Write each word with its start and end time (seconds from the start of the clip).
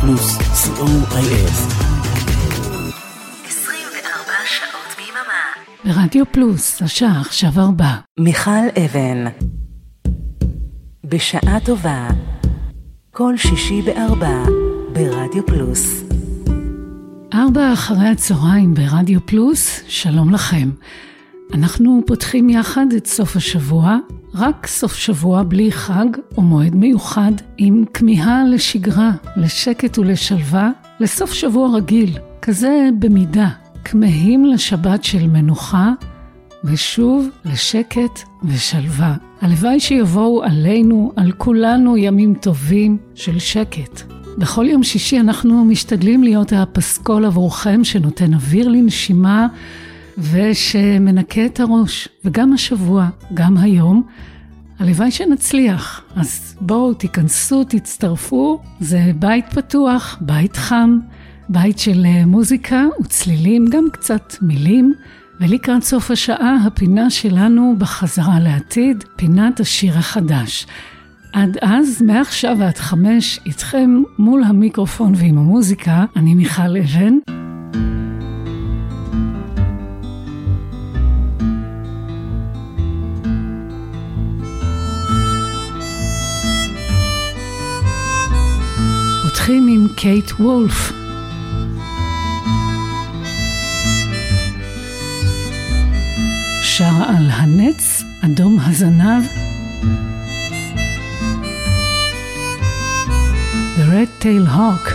פלוס, 0.00 0.38
co.il. 0.38 1.50
24 3.46 4.32
שעות 4.44 4.96
ביממה. 4.96 5.42
ברדיו 5.84 6.24
פלוס, 6.32 6.82
השעה 6.82 7.20
עכשיו 7.20 7.50
ארבע. 7.58 7.94
מיכל 8.20 8.50
אבן. 8.84 9.24
בשעה 11.04 11.60
טובה. 11.64 12.08
כל 13.10 13.36
שישי 13.36 13.82
בארבע. 13.82 14.44
ברדיו 14.92 15.46
פלוס. 15.46 16.04
ארבע 17.34 17.72
אחרי 17.72 18.08
הצהריים 18.08 18.74
ברדיו 18.74 19.26
פלוס, 19.26 19.80
שלום 19.88 20.30
לכם. 20.30 20.70
אנחנו 21.54 22.00
פותחים 22.06 22.50
יחד 22.50 22.86
את 22.96 23.06
סוף 23.06 23.36
השבוע, 23.36 23.98
רק 24.34 24.66
סוף 24.66 24.94
שבוע 24.94 25.42
בלי 25.42 25.72
חג 25.72 26.06
או 26.36 26.42
מועד 26.42 26.74
מיוחד, 26.74 27.32
עם 27.58 27.84
כמיהה 27.94 28.44
לשגרה, 28.44 29.10
לשקט 29.36 29.98
ולשלווה, 29.98 30.70
לסוף 31.00 31.32
שבוע 31.32 31.76
רגיל, 31.76 32.18
כזה 32.42 32.88
במידה, 32.98 33.48
כמהים 33.84 34.44
לשבת 34.44 35.04
של 35.04 35.26
מנוחה, 35.26 35.92
ושוב 36.64 37.28
לשקט 37.44 38.20
ושלווה. 38.44 39.14
הלוואי 39.40 39.80
שיבואו 39.80 40.42
עלינו, 40.42 41.12
על 41.16 41.32
כולנו, 41.32 41.96
ימים 41.96 42.34
טובים 42.34 42.98
של 43.14 43.38
שקט. 43.38 44.02
בכל 44.38 44.66
יום 44.68 44.82
שישי 44.82 45.20
אנחנו 45.20 45.64
משתדלים 45.64 46.22
להיות 46.24 46.52
הפסקול 46.52 47.24
עבורכם 47.24 47.84
שנותן 47.84 48.34
אוויר 48.34 48.68
לנשימה 48.68 49.46
ושמנקה 50.20 51.46
את 51.46 51.60
הראש. 51.60 52.08
וגם 52.24 52.52
השבוע, 52.52 53.08
גם 53.34 53.56
היום, 53.56 54.02
הלוואי 54.78 55.10
שנצליח. 55.10 56.02
אז 56.16 56.56
בואו, 56.60 56.94
תיכנסו, 56.94 57.64
תצטרפו, 57.64 58.60
זה 58.80 59.12
בית 59.16 59.44
פתוח, 59.52 60.18
בית 60.20 60.56
חם, 60.56 60.98
בית 61.48 61.78
של 61.78 62.06
אה, 62.06 62.26
מוזיקה 62.26 62.84
וצלילים, 63.00 63.66
גם 63.70 63.84
קצת 63.92 64.34
מילים. 64.42 64.94
ולקראת 65.40 65.82
סוף 65.82 66.10
השעה, 66.10 66.56
הפינה 66.66 67.10
שלנו 67.10 67.74
בחזרה 67.78 68.40
לעתיד, 68.40 69.04
פינת 69.16 69.60
השיר 69.60 69.98
החדש. 69.98 70.66
עד 71.32 71.56
אז, 71.62 72.02
מעכשיו 72.02 72.56
ועד 72.60 72.78
חמש, 72.78 73.40
איתכם 73.46 74.02
מול 74.18 74.44
המיקרופון 74.44 75.12
ועם 75.16 75.38
המוזיקה, 75.38 76.04
אני 76.16 76.34
מיכל 76.34 76.76
אבן. 76.76 77.14
פותחים 89.50 89.68
עם 89.68 89.86
קייט 89.96 90.30
וולף. 90.30 90.92
שרה 96.62 97.16
על 97.16 97.30
הנץ, 97.30 98.04
אדום 98.24 98.58
הזנב, 98.60 99.24
The 103.76 103.92
Red 103.92 104.22
Tail 104.22 104.48
Hawk. 104.48 104.94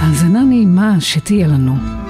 האזנה 0.00 0.44
נעימה 0.44 1.00
שתהיה 1.00 1.46
לנו. 1.46 2.05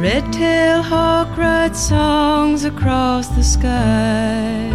Red-tailed 0.00 0.84
hawk 0.84 1.36
writes 1.36 1.80
songs 1.80 2.64
across 2.64 3.26
the 3.28 3.42
sky. 3.42 4.70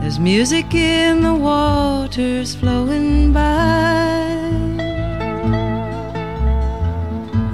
There's 0.00 0.18
music 0.18 0.74
in 0.74 1.22
the 1.22 1.34
waters 1.34 2.54
flowing 2.54 3.32
by. 3.34 3.42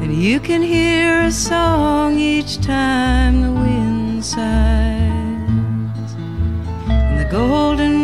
And 0.03 0.15
you 0.15 0.39
can 0.39 0.63
hear 0.63 1.23
a 1.23 1.33
song 1.33 2.19
each 2.21 2.61
time 2.61 3.43
the 3.43 3.53
wind 3.53 4.25
sighs. 4.25 4.39
In 6.89 7.17
the 7.19 7.29
golden 7.29 8.00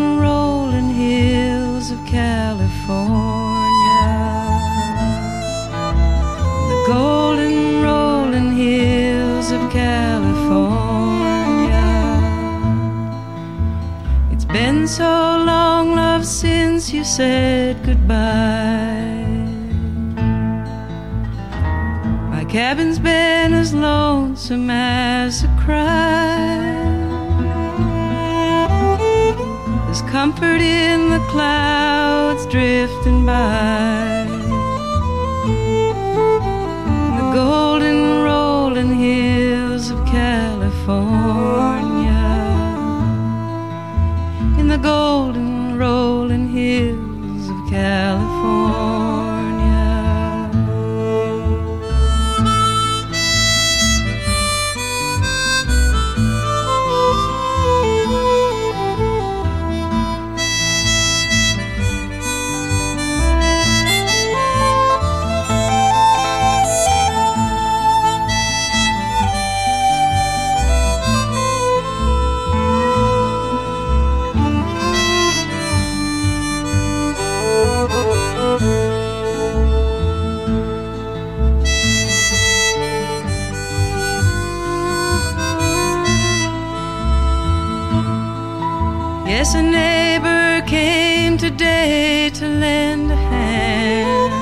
said 17.16 17.82
goodbye. 17.82 19.24
My 22.30 22.44
cabin's 22.44 22.98
been 22.98 23.54
as 23.54 23.72
lonesome 23.72 24.68
as 24.68 25.42
a 25.42 25.48
cry. 25.58 26.58
There's 29.86 30.02
comfort 30.12 30.60
in 30.60 31.08
the 31.08 31.20
clouds 31.30 32.44
drifting 32.48 33.24
by. 33.24 34.26
The 37.16 37.30
golden 37.32 37.98
rolling 38.24 38.94
hills 38.94 39.88
of 39.88 40.04
California. 40.04 41.25
Yes, 89.38 89.52
a 89.54 89.60
neighbor 89.60 90.62
came 90.66 91.36
today 91.36 92.30
to 92.36 92.48
lend 92.48 93.12
a 93.12 93.16
hand. 93.16 94.32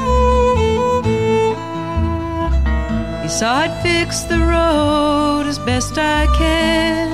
He 3.25 3.29
saw 3.29 3.63
I'd 3.63 3.75
fix 3.83 4.23
the 4.23 4.39
road 4.39 5.47
as 5.49 5.59
best 5.59 5.99
I 5.99 6.27
can. 6.39 7.11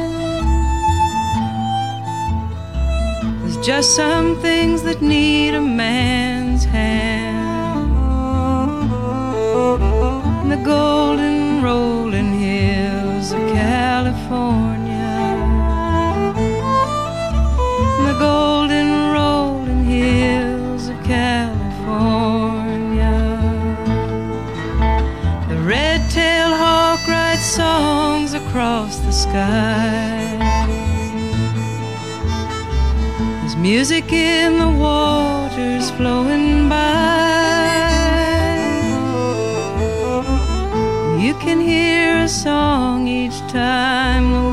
There's 3.40 3.56
just 3.66 3.96
some 3.96 4.38
things 4.42 4.82
that 4.82 5.00
need 5.00 5.54
a 5.54 5.62
man's 5.62 6.64
hand. 6.64 7.38
In 10.42 10.48
the 10.50 10.62
golden 10.62 11.62
rolling 11.62 12.38
hills 12.38 13.32
of 13.32 13.40
California. 13.54 14.79
Sky. 29.30 30.36
There's 33.40 33.56
music 33.56 34.12
in 34.12 34.58
the 34.58 34.70
waters 34.86 35.90
flowing 35.92 36.68
by. 36.68 37.30
You 41.24 41.34
can 41.34 41.60
hear 41.60 42.22
a 42.24 42.28
song 42.28 43.06
each 43.06 43.38
time 43.48 44.49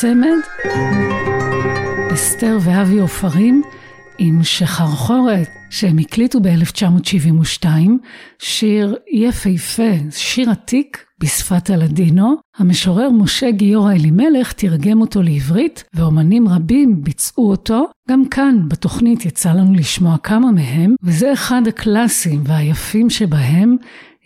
צמד, 0.00 0.38
אסתר 2.14 2.58
ואבי 2.60 2.98
עופרים 2.98 3.62
עם 4.18 4.40
שחרחורת 4.42 5.48
שהם 5.70 5.98
הקליטו 5.98 6.40
ב-1972, 6.40 7.66
שיר 8.38 8.96
יפהפה, 9.12 9.92
שיר 10.10 10.50
עתיק 10.50 11.04
בשפת 11.20 11.70
הלדינו. 11.70 12.36
המשורר 12.58 13.10
משה 13.10 13.50
גיורא 13.50 13.92
אלימלך 13.92 14.52
תרגם 14.52 15.00
אותו 15.00 15.22
לעברית, 15.22 15.84
ואומנים 15.94 16.48
רבים 16.48 17.04
ביצעו 17.04 17.50
אותו. 17.50 17.86
גם 18.10 18.28
כאן, 18.28 18.68
בתוכנית, 18.68 19.26
יצא 19.26 19.52
לנו 19.52 19.74
לשמוע 19.74 20.18
כמה 20.18 20.50
מהם, 20.52 20.94
וזה 21.02 21.32
אחד 21.32 21.62
הקלאסיים 21.68 22.42
והיפים 22.46 23.10
שבהם, 23.10 23.76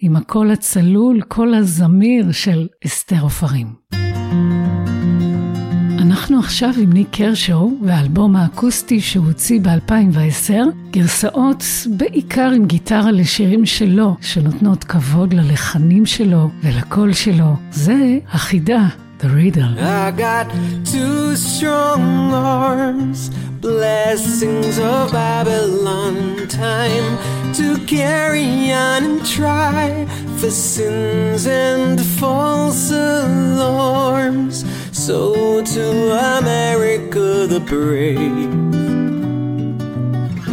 עם 0.00 0.16
הקול 0.16 0.50
הצלול, 0.50 1.22
קול 1.22 1.54
הזמיר 1.54 2.32
של 2.32 2.66
אסתר 2.86 3.20
עופרים. 3.22 3.99
אנחנו 6.10 6.38
עכשיו 6.38 6.70
עם 6.82 6.92
ניק 6.92 7.08
קרשו 7.10 7.72
והאלבום 7.82 8.36
האקוסטי 8.36 9.00
שהוא 9.00 9.26
הוציא 9.26 9.60
ב-2010, 9.60 10.52
גרסאות 10.90 11.64
בעיקר 11.96 12.50
עם 12.56 12.66
גיטרה 12.66 13.10
לשירים 13.12 13.66
שלו, 13.66 14.16
שנותנות 14.20 14.84
כבוד 14.84 15.34
ללחנים 15.34 16.06
שלו 16.06 16.50
ולקול 16.62 17.12
שלו. 17.12 17.54
זה 17.72 18.18
החידה. 18.32 18.86
The 19.20 19.28
Riddle. 19.28 19.78
I 19.78 20.12
got 20.12 20.50
two 20.86 21.36
strong 21.36 22.32
arms, 22.32 23.28
blessings 23.60 24.78
of 24.78 25.12
Babylon, 25.12 26.48
time 26.48 27.18
to 27.52 27.76
carry 27.86 28.72
on 28.72 29.04
and 29.04 29.26
try 29.26 30.06
for 30.38 30.48
sins 30.50 31.46
and 31.46 32.00
false 32.00 32.90
alarms. 32.90 34.64
So 34.92 35.62
to 35.64 36.38
America 36.38 37.46
the 37.46 37.60
brave, 37.60 38.54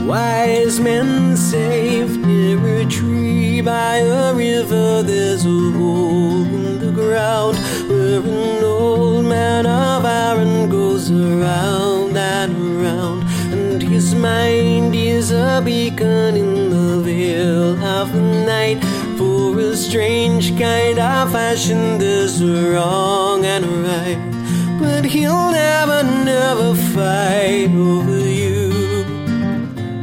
wise 0.05 0.81
men 0.81 1.37
saved 1.37 2.19
near 2.19 2.81
a 2.81 2.85
tree 2.85 3.61
by 3.61 3.99
a 3.99 4.33
river. 4.33 5.03
There's 5.03 5.45
a 5.45 5.47
the 5.47 6.66
ground 6.97 7.55
where 7.89 8.19
an 8.19 8.63
old 8.63 9.25
man 9.25 9.65
of 9.65 10.03
iron 10.03 10.69
goes 10.69 11.09
around 11.11 12.17
and 12.17 12.51
around, 12.67 13.23
and 13.53 13.81
his 13.81 14.13
mind 14.13 14.93
is 14.95 15.31
a 15.31 15.61
beacon 15.63 16.35
in 16.35 16.69
the 16.69 17.01
veil 17.01 17.81
of 17.97 18.11
the 18.13 18.25
night. 18.45 18.79
For 19.17 19.59
a 19.59 19.75
strange 19.75 20.57
kind 20.57 20.99
of 20.99 21.31
fashion, 21.31 21.99
there's 21.99 22.41
a 22.41 22.71
wrong 22.73 23.45
and 23.45 23.65
a 23.65 23.75
right 23.89 24.37
but 24.79 25.03
he'll 25.05 25.51
never, 25.51 26.03
never 26.03 26.75
fight 26.93 27.69
over 27.71 28.19
you. 28.19 28.71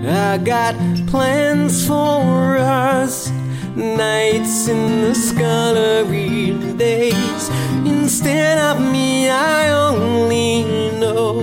I 0.07 0.39
got 0.39 0.75
plans 1.07 1.87
for 1.87 2.57
us, 2.57 3.31
nights 3.77 4.69
in 4.69 5.03
the 5.03 5.15
scullery, 5.15 6.53
days. 6.77 7.49
Instead 7.85 8.59
of 8.59 8.81
me, 8.81 9.29
I 9.29 9.71
only 9.71 10.65
know 10.99 11.43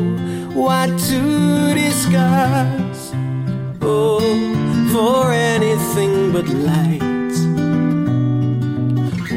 what 0.54 0.88
to 1.10 1.74
discuss. 1.74 3.14
Oh, 3.82 4.20
for 4.94 5.32
anything 5.32 6.32
but 6.32 6.48
light. 6.48 7.02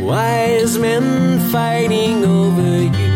Wise 0.02 0.78
men 0.78 1.40
fighting 1.50 2.24
over 2.24 2.82
you 2.82 3.14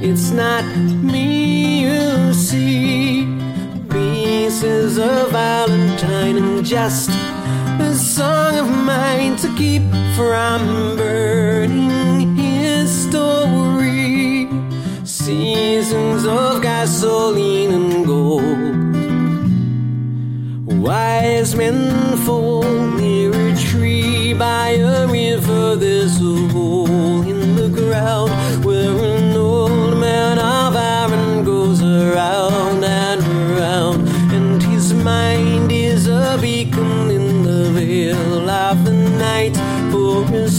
it's 0.00 0.30
not 0.30 0.64
me 1.02 1.80
you 1.80 2.32
see. 2.32 3.26
Pieces 3.90 4.96
of 4.96 5.32
Valentine 5.32 6.36
and 6.36 6.64
just 6.64 7.10
song 8.18 8.58
of 8.58 8.68
mine 8.68 9.36
to 9.36 9.48
keep 9.54 9.82
from 10.16 10.96
burning 10.96 12.34
his 12.34 12.90
story. 13.06 14.48
Seasons 15.04 16.26
of 16.26 16.60
gasoline 16.60 17.70
and 17.78 18.04
gold. 18.04 18.74
Wise 20.82 21.54
men 21.54 22.16
fall 22.26 22.64
near 23.02 23.30
a 23.30 23.56
tree 23.56 24.34
by 24.34 24.70
a 24.70 25.06
river. 25.06 25.76
There's 25.76 26.16
a 26.20 26.36
hole 26.48 27.22
in 27.22 27.54
the 27.54 27.68
ground. 27.68 28.37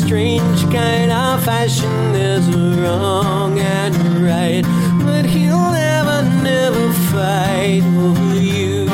strange 0.10 0.64
kind 0.74 1.12
of 1.12 1.44
fashion. 1.46 2.14
There's 2.14 2.48
a 2.48 2.82
wrong 2.82 3.60
and 3.60 3.94
a 3.96 4.26
right, 4.26 4.64
but 5.06 5.24
he'll 5.24 5.70
never, 5.70 6.24
never 6.42 6.92
fight 7.14 7.84
over 7.96 8.34
you. 8.34 8.88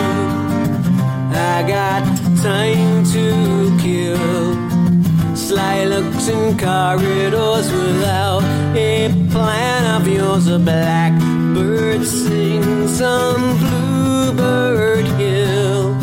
I 1.31 1.63
got 1.65 2.03
time 2.43 3.05
to 3.13 3.77
kill. 3.81 5.37
Sly 5.37 5.85
looks 5.85 6.27
in 6.27 6.57
corridors 6.57 7.71
without 7.71 8.43
a 8.75 9.07
plan 9.31 10.01
of 10.01 10.09
yours. 10.09 10.47
A 10.47 10.59
blackbird 10.59 12.05
sings 12.05 13.01
on 13.01 13.37
Bluebird 13.61 15.05
Hill. 15.17 15.97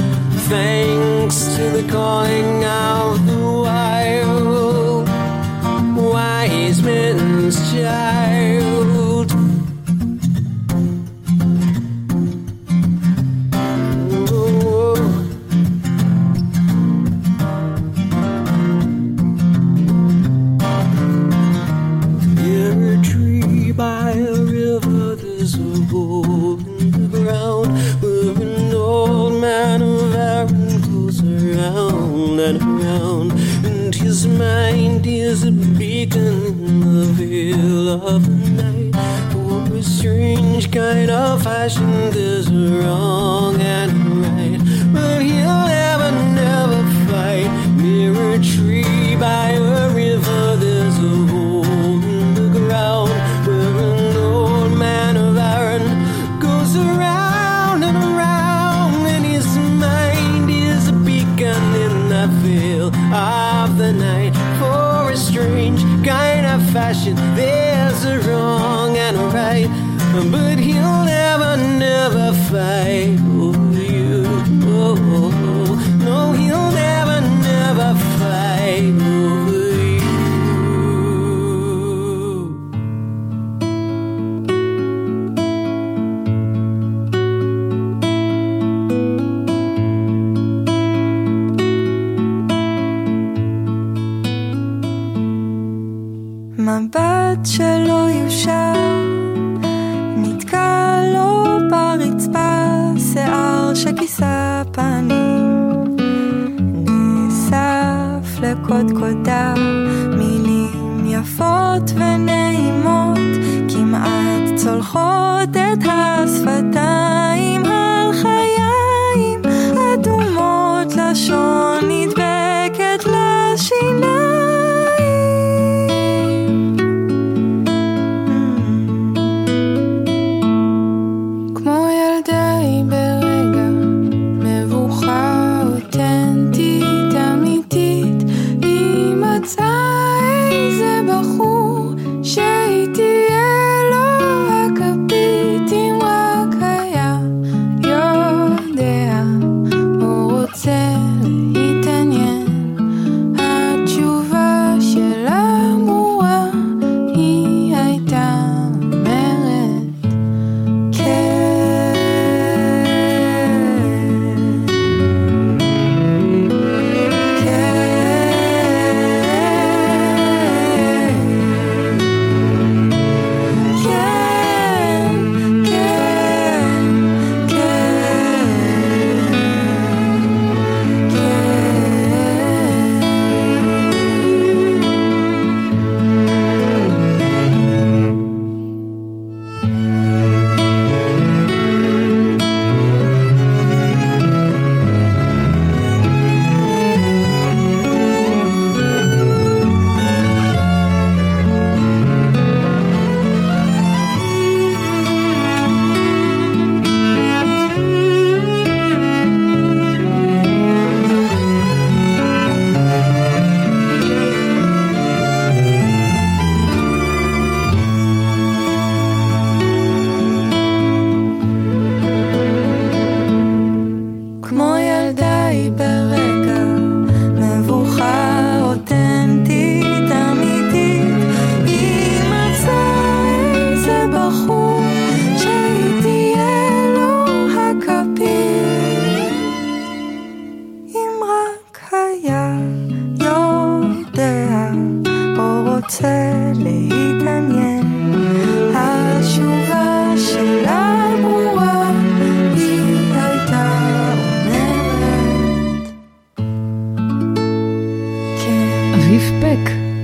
Thanks 0.49 1.55
to 1.57 1.65
the 1.77 1.87
calling 1.93 2.65
out. 2.65 3.02
pieces 25.43 25.59
of 25.59 25.91
gold 25.91 26.61
in 26.81 26.91
the 26.93 27.19
ground, 27.19 27.67
where 28.01 28.31
an 28.47 28.73
old 28.73 29.41
man 29.41 29.83
of 29.83 30.15
iron 30.15 30.81
goes 30.83 31.21
around 31.21 32.39
and 32.39 32.63
around, 32.63 33.33
and 33.65 33.93
his 33.95 34.27
mind 34.27 35.05
is 35.05 35.45
a 35.45 35.51
beacon 35.51 36.45
in 36.47 36.81
the 36.81 37.07
veil 37.19 37.89
of 37.89 38.25
the 38.25 38.51
night. 38.63 38.95
For 39.33 39.75
a 39.75 39.83
strange 39.83 40.71
kind 40.71 41.11
of 41.11 41.43
fashion, 41.43 42.11
there's 42.11 42.49
around. 42.49 43.42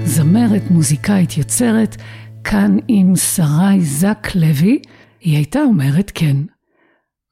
זמרת, 0.04 0.70
מוזיקאית, 0.70 1.38
יוצרת, 1.38 1.96
כאן 2.44 2.76
עם 2.88 3.16
שרי 3.16 3.80
זק 3.80 4.28
לוי, 4.34 4.78
היא 5.20 5.37
הייתה 5.37 5.60
אומרת 5.60 6.12
כן. 6.14 6.37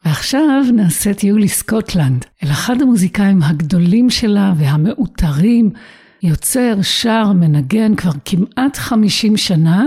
ועכשיו 0.05 0.64
נעשה 0.73 1.14
טיול 1.14 1.43
לסקוטלנד, 1.43 2.25
אל 2.45 2.50
אחד 2.50 2.83
המוזיקאים 2.83 3.43
הגדולים 3.43 4.11
שלה 4.11 4.52
והמעוטרים, 4.57 5.71
יוצר, 6.23 6.83
שר, 6.83 7.33
מנגן 7.33 7.95
כבר 7.95 8.12
כמעט 8.25 8.76
50 8.76 9.37
שנה, 9.37 9.87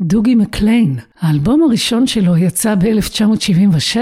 דוגי 0.00 0.34
מקליין. 0.34 0.98
האלבום 1.20 1.62
הראשון 1.62 2.06
שלו 2.06 2.36
יצא 2.36 2.74
ב-1976, 2.74 3.96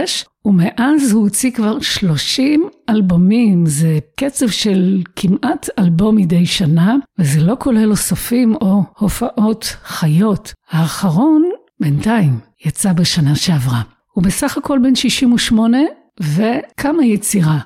ומאז 0.44 1.12
הוא 1.12 1.22
הוציא 1.22 1.50
כבר 1.50 1.80
30 1.80 2.68
אלבומים, 2.88 3.66
זה 3.66 3.98
קצב 4.16 4.48
של 4.48 5.02
כמעט 5.16 5.68
אלבום 5.78 6.16
מדי 6.16 6.46
שנה, 6.46 6.96
וזה 7.18 7.40
לא 7.40 7.56
כולל 7.58 7.90
אוספים 7.90 8.54
או 8.54 8.82
הופעות 8.98 9.76
חיות. 9.84 10.52
האחרון, 10.70 11.42
בינתיים, 11.80 12.38
יצא 12.64 12.92
בשנה 12.92 13.34
שעברה. 13.34 13.82
הוא 14.12 14.24
בסך 14.24 14.58
הכל 14.58 14.78
בן 14.82 14.94
68, 14.94 15.78
וכמה 16.20 17.04
יצירה. 17.04 17.58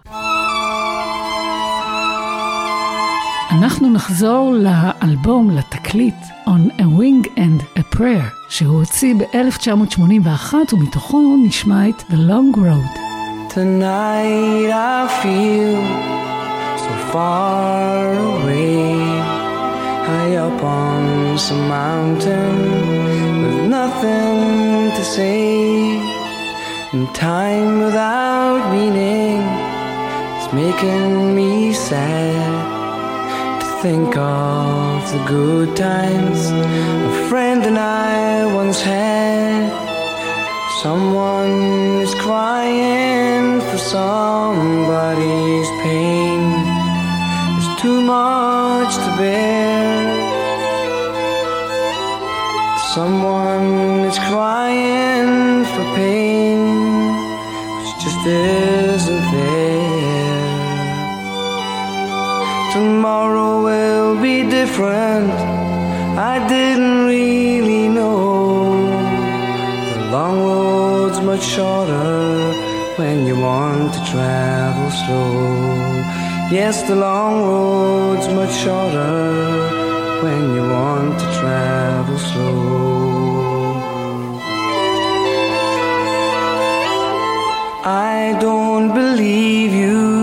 אנחנו 3.51 3.91
נחזור 3.91 4.55
לאלבום, 4.55 5.51
לתקליט, 5.51 6.15
On 6.47 6.81
a 6.81 6.83
Wing 6.83 7.27
and 7.37 7.79
a 7.79 7.97
Prayer, 7.97 8.49
שהוא 8.49 8.79
הוציא 8.79 9.15
ב-1981, 9.15 10.55
ומתוכו 10.73 11.37
נשמע 11.43 11.89
את 11.89 12.03
The 12.11 12.15
Long 12.15 12.57
Road. 12.57 12.99
Tonight 13.55 14.71
I 14.71 15.09
feel 15.23 15.79
so 16.85 16.93
far 17.13 18.15
away, 18.31 18.85
high 20.09 20.37
up 20.47 20.61
on 20.63 21.39
some 21.39 21.65
mountain 21.69 22.57
with 23.43 23.59
nothing 23.77 24.37
to 24.97 25.05
say. 25.17 25.47
And 26.93 27.07
time 27.15 27.73
without 27.85 28.63
meaning 28.75 29.41
is 30.39 30.49
making 30.53 31.35
me 31.37 31.73
sad 31.73 32.66
think 33.83 34.17
of 34.17 35.13
the 35.13 35.23
good 35.29 35.77
times 35.77 36.51
a 36.51 37.29
friend 37.29 37.63
and 37.65 37.79
I 37.79 38.47
once 38.55 38.81
had. 38.81 39.71
Someone 40.83 42.01
is 42.01 42.15
crying 42.15 43.61
for 43.61 43.79
somebody's 43.79 45.69
pain. 45.85 46.41
It's 47.59 47.83
too 47.83 48.01
much 48.01 48.95
to 48.95 49.11
bear. 49.19 49.77
Someone 52.95 54.05
is 54.11 54.19
crying 54.31 55.65
for 55.73 55.85
pain, 55.97 56.61
It's 57.81 58.05
just 58.05 58.27
isn't 58.27 58.56
different. 64.77 65.33
I 66.35 66.37
didn't 66.49 67.07
really 67.07 67.89
know. 67.89 68.77
The 69.91 70.01
long 70.13 70.37
road's 70.51 71.21
much 71.21 71.43
shorter 71.43 72.53
when 72.99 73.27
you 73.27 73.37
want 73.41 73.95
to 73.95 74.01
travel 74.13 74.91
slow. 74.91 75.33
Yes, 76.59 76.83
the 76.89 76.97
long 76.97 77.35
road's 77.51 78.29
much 78.29 78.55
shorter 78.65 79.25
when 80.25 80.43
you 80.55 80.63
want 80.77 81.19
to 81.21 81.27
travel 81.41 82.19
slow. 82.19 82.67
I 87.85 88.37
don't 88.41 88.89
believe 88.93 89.73
you 89.73 90.16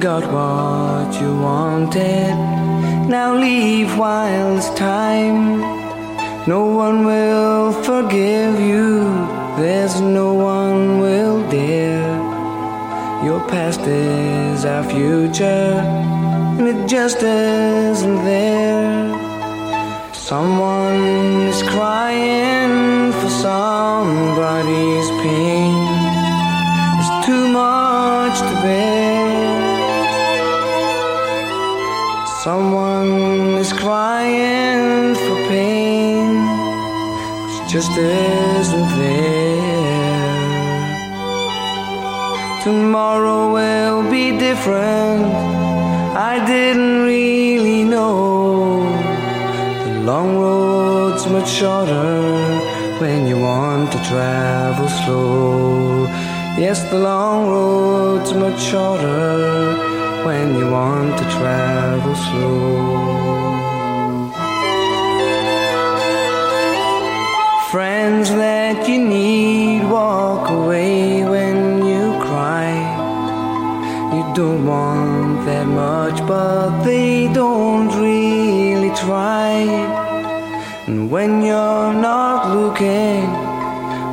got 0.00 0.24
what 0.32 1.20
you 1.20 1.30
wanted. 1.38 2.34
Now 3.06 3.34
leave 3.34 3.98
while 3.98 4.56
it's 4.56 4.70
time. 4.70 5.60
No 6.46 6.64
one 6.84 7.04
will 7.04 7.72
forgive 7.84 8.58
you. 8.58 9.04
There's 9.58 10.00
no 10.00 10.32
one 10.32 11.00
will 11.00 11.46
dare. 11.50 12.16
Your 13.26 13.40
past 13.46 13.82
is 13.82 14.64
our 14.64 14.84
future, 14.84 15.72
and 16.56 16.66
it 16.66 16.88
just 16.88 17.22
isn't 17.22 18.24
there. 18.24 19.12
Someone 20.14 21.42
is 21.52 21.62
crying 21.74 23.12
for 23.12 23.28
somebody's 23.28 25.08
pain. 25.22 25.76
It's 26.98 27.26
too 27.26 27.48
much 27.52 28.38
to 28.38 28.54
bear. 28.62 29.09
Someone 32.42 33.58
is 33.58 33.70
crying 33.70 35.14
for 35.14 35.36
pain, 35.50 36.40
which 37.44 37.70
just 37.70 37.90
isn't 37.98 38.88
there. 38.96 40.30
Tomorrow 42.64 43.52
will 43.52 44.10
be 44.10 44.38
different. 44.38 45.26
I 46.16 46.42
didn't 46.46 47.02
really 47.04 47.84
know. 47.84 48.88
The 49.84 50.00
long 50.00 50.38
road's 50.38 51.26
much 51.26 51.50
shorter 51.50 52.22
when 53.00 53.26
you 53.26 53.38
want 53.38 53.92
to 53.92 53.98
travel 54.04 54.88
slow. 54.88 56.06
Yes, 56.56 56.84
the 56.84 57.00
long 57.00 57.50
road's 57.50 58.32
much 58.32 58.58
shorter 58.62 59.89
when 60.24 60.56
you 60.58 60.70
want 60.70 61.18
to 61.18 61.24
travel 61.36 62.14
slow. 62.14 63.20
Friends 67.70 68.28
that 68.30 68.88
you 68.88 68.98
need 68.98 69.88
walk 69.88 70.50
away 70.50 71.24
when 71.24 71.84
you 71.90 72.04
cry. 72.26 72.72
You 74.14 74.24
don't 74.34 74.66
want 74.66 75.46
that 75.46 75.66
much, 75.66 76.18
but 76.26 76.82
they 76.82 77.32
don't 77.32 77.88
really 78.06 78.92
try. 78.94 79.52
And 80.86 81.10
when 81.10 81.42
you're 81.42 81.94
not 81.94 82.54
looking, 82.54 83.26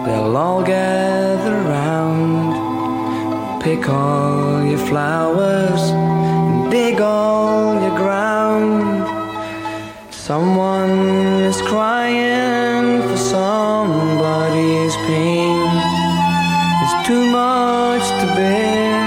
they'll 0.05 0.37
all 0.37 0.63
gather 0.63 1.55
round, 1.75 2.53
pick 3.63 3.89
all 3.89 4.46
your 4.69 4.83
flowers, 4.87 5.83
and 5.91 6.69
dig 6.71 6.99
all 6.99 7.81
your 7.81 7.95
ground. 7.95 9.05
Someone 10.11 11.45
is 11.51 11.61
crying 11.61 13.01
for 13.07 13.17
somebody's 13.17 14.95
pain. 15.07 15.69
It's 16.83 17.07
too 17.07 17.23
much 17.31 18.05
to 18.19 18.27
bear. 18.35 18.97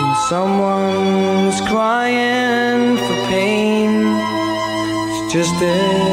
And 0.00 0.16
someone's 0.28 1.60
crying 1.62 2.96
for 3.04 3.16
pain. 3.30 3.90
It's 5.08 5.32
just 5.32 5.54
isn't 5.60 6.05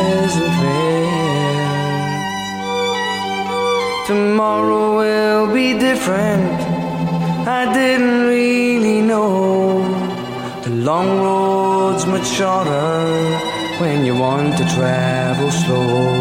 shorter 12.33 13.37
when 13.79 14.03
you 14.03 14.15
want 14.15 14.57
to 14.57 14.65
travel 14.75 15.51
slow. 15.51 16.15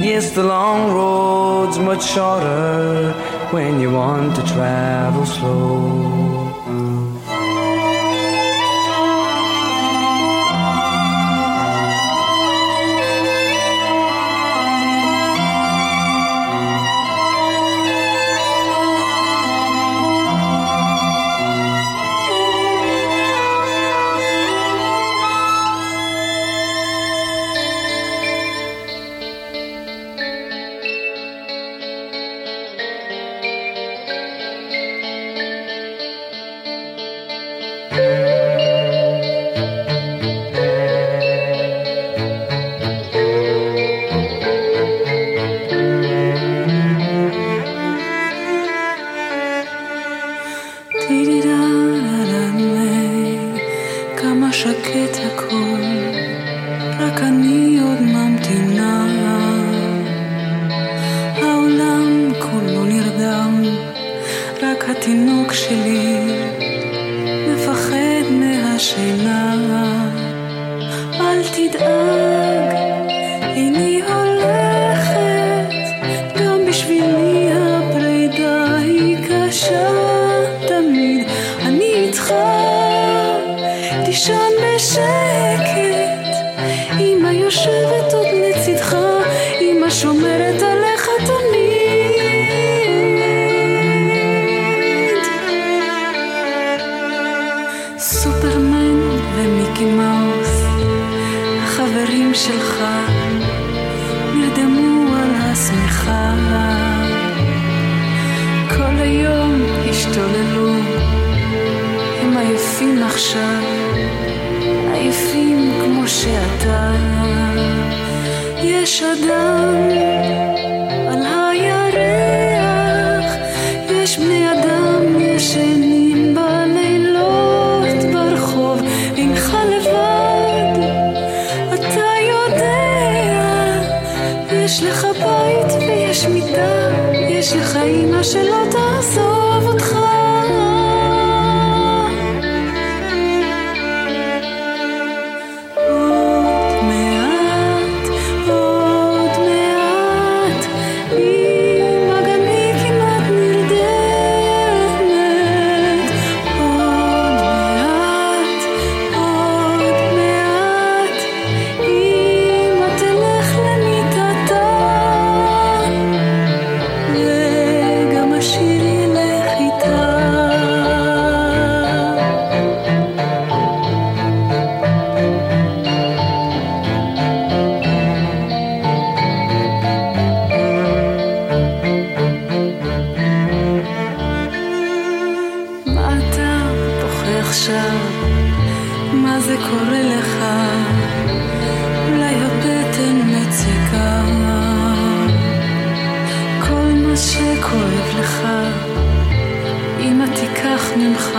Yes, 0.00 0.30
the 0.30 0.44
long 0.44 0.92
road's 0.92 1.76
much 1.78 2.04
shorter 2.04 3.12
when 3.50 3.80
you 3.80 3.90
want 3.90 4.36
to 4.36 4.42
travel 4.46 5.26
slow. 5.26 6.13
לישון 84.14 84.52
בשקט. 84.62 85.04
אמא 87.00 87.28
יושבת 87.28 88.12
עוד 88.12 88.26
לצדך, 88.26 88.96
אמא 89.60 89.90
שומרת 89.90 90.62
על... 90.62 90.83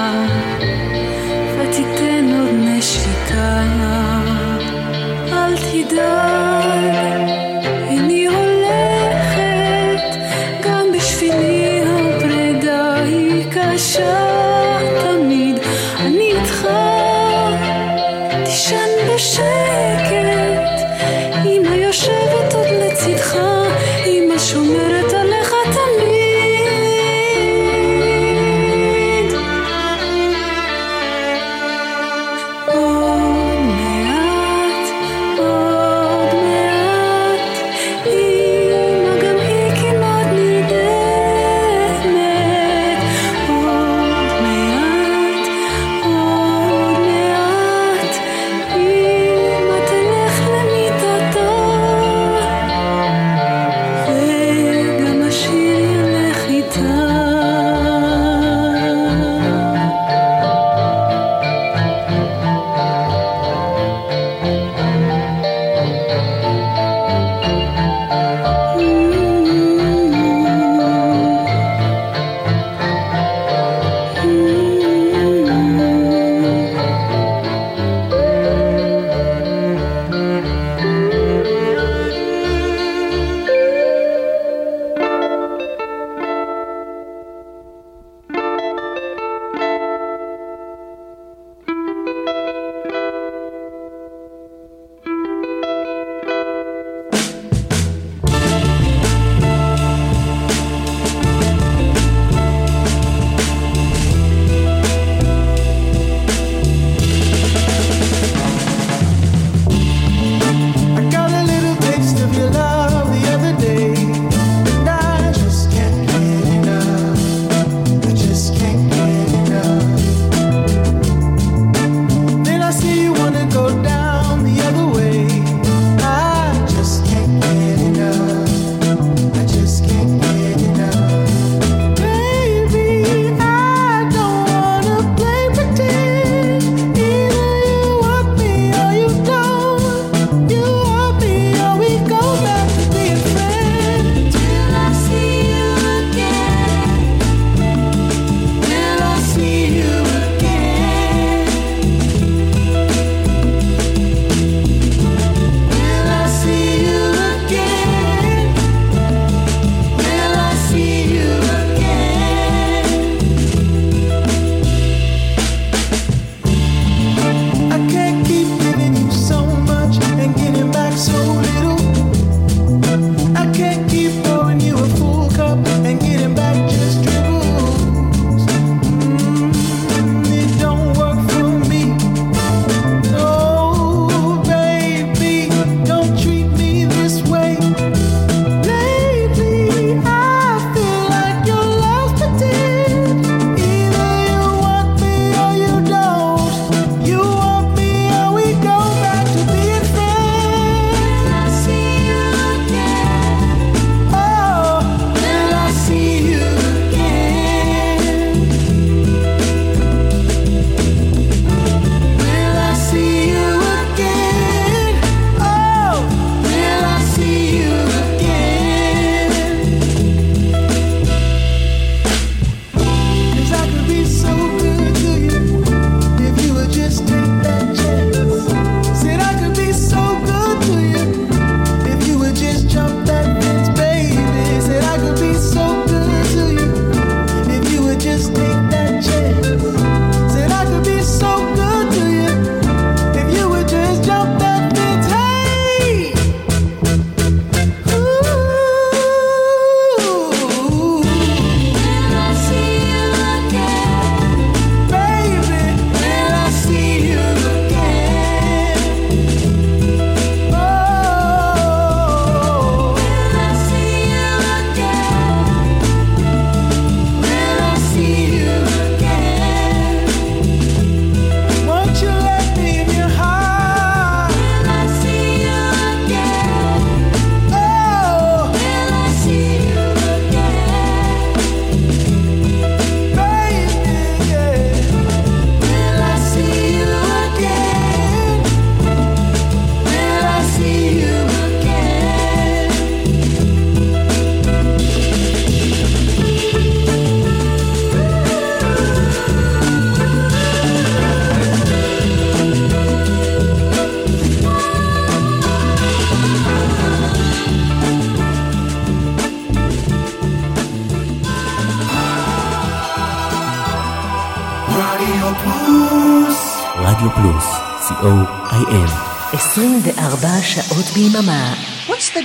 now 0.06 0.45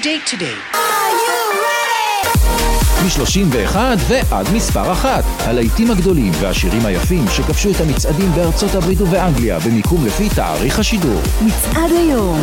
date 0.03 0.27
today? 0.31 0.77
מ-31 3.05 3.77
ועד 4.09 4.47
מספר 4.55 4.93
אחת. 4.93 5.25
הלהיטים 5.39 5.91
הגדולים 5.91 6.33
והשירים 6.41 6.87
היפים 6.87 7.25
שכבשו 7.29 7.71
את 7.71 7.81
המצעדים 7.81 8.31
בארצות 8.33 8.75
הברית 8.75 9.01
ובאנגליה 9.01 9.59
במיקום 9.59 10.07
לפי 10.07 10.29
תאריך 10.29 10.79
השידור. 10.79 11.21
מצעד 11.47 11.91
היום 11.91 12.41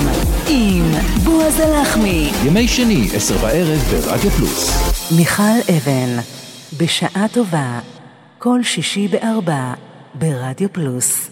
עם 0.47 0.91
בועז 1.23 1.59
הלחמי. 1.59 2.31
ימי 2.45 2.67
שני, 2.67 3.09
עשר 3.15 3.37
בערב 3.37 3.79
ברדיו 3.79 4.31
פלוס. 4.31 4.71
מיכל 5.11 5.73
אבן, 5.77 6.19
בשעה 6.77 7.25
טובה, 7.31 7.79
כל 8.37 8.63
שישי 8.63 9.07
בארבע, 9.07 9.73
ברדיו 10.13 10.73
פלוס. 10.73 11.26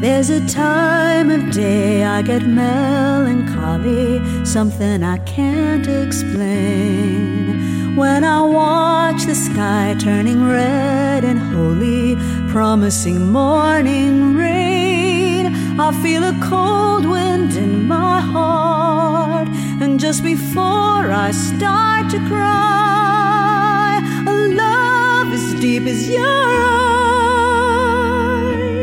There's 0.00 0.30
a 0.30 0.46
time 0.46 1.28
of 1.28 1.50
day 1.50 2.04
I 2.04 2.22
get 2.22 2.46
melancholy, 2.46 4.20
something 4.44 5.02
I 5.02 5.18
can't 5.18 5.88
explain. 5.88 7.56
When 7.96 8.22
I 8.22 8.40
watch 8.42 9.24
the 9.24 9.34
sky 9.34 9.96
turning 9.98 10.46
red 10.46 11.24
and 11.24 11.40
holy, 11.40 12.14
promising 12.48 13.32
morning 13.32 14.36
rain, 14.36 15.46
I 15.80 15.90
feel 16.00 16.22
a 16.22 16.38
cold 16.48 17.04
wind 17.04 17.56
in 17.56 17.88
my 17.88 18.20
heart, 18.20 19.48
and 19.82 19.98
just 19.98 20.22
before 20.22 21.10
I 21.10 21.32
start 21.32 22.08
to 22.10 22.18
cry, 22.28 24.00
a 24.28 24.32
love 24.54 25.32
as 25.32 25.54
deep 25.60 25.88
as 25.88 26.08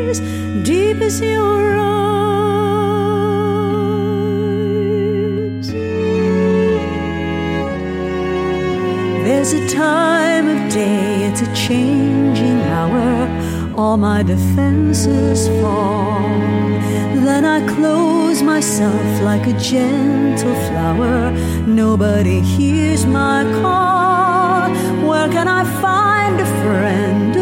yours, 0.06 0.20
deep 0.64 0.98
as 1.02 1.20
your 1.22 1.78
eyes. 1.78 2.08
There's 9.26 9.54
a 9.54 9.68
time 9.70 10.48
of 10.48 10.72
day, 10.72 11.26
it's 11.28 11.42
a 11.42 11.54
changing 11.56 12.62
hour. 12.62 13.28
All 13.78 13.98
my 13.98 14.24
defenses 14.24 15.48
fall. 15.62 16.22
Then 17.28 17.44
I 17.44 17.60
close 17.76 18.42
myself 18.42 19.22
like 19.22 19.48
a 19.48 19.54
gentle 19.60 20.56
flower. 20.68 21.32
Nobody 21.66 22.40
hears 22.40 23.06
my 23.06 23.44
call. 23.62 24.70
Where 25.08 25.28
can 25.30 25.48
I 25.48 25.64
find 25.82 26.40
a 26.40 26.46
friend, 26.62 27.36